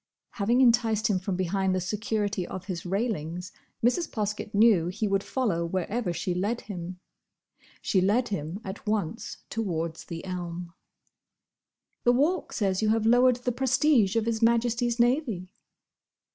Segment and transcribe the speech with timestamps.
[0.31, 3.51] Having enticed him from behind the security of his railings,
[3.85, 4.09] Mrs.
[4.11, 6.99] Poskett knew he would follow wherever she led him.
[7.83, 10.73] She led him at once towards the elm.
[12.03, 15.49] "The Walk says you have lowered the prestige of His Majesty's Navy."